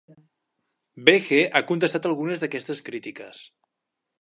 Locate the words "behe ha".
1.09-1.63